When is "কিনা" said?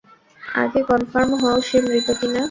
2.19-2.39